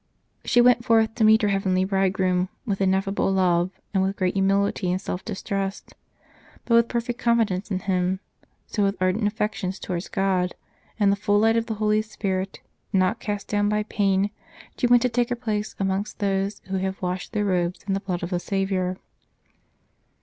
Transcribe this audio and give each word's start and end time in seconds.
She 0.43 0.61
went 0.61 0.83
forth 0.83 1.13
to 1.13 1.23
meet 1.23 1.43
her 1.43 1.49
heavenly 1.49 1.83
Bridegroom 1.85 2.49
with 2.65 2.81
ineffable 2.81 3.31
love, 3.31 3.69
with 3.93 4.15
great 4.15 4.33
humility 4.33 4.89
and 4.89 4.99
self 4.99 5.23
distrust, 5.23 5.93
but 6.65 6.73
with 6.73 6.87
perfect 6.87 7.19
confidence 7.19 7.69
in 7.69 7.81
Him; 7.81 8.19
so 8.65 8.81
with 8.81 8.99
ardent 8.99 9.27
affections 9.27 9.77
towards 9.77 10.07
God, 10.09 10.55
in 10.99 11.11
the 11.11 11.15
full 11.15 11.37
light 11.37 11.55
of 11.55 11.67
the 11.67 11.75
Holy 11.75 12.01
Spirit, 12.01 12.61
not 12.91 13.19
cast 13.19 13.47
down 13.47 13.69
by 13.69 13.83
pain, 13.83 14.31
she 14.75 14.87
went 14.87 15.03
to 15.03 15.09
take 15.09 15.29
her 15.29 15.35
place 15.35 15.75
amongst 15.79 16.17
those 16.17 16.61
who 16.69 16.77
have 16.77 16.99
washed 17.03 17.33
their 17.33 17.45
robes 17.45 17.81
in 17.87 17.93
the 17.93 17.99
blood 17.99 18.23
of 18.23 18.31
the 18.31 18.39
Saviour." 18.39 18.97